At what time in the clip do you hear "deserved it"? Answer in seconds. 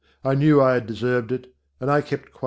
0.87-1.53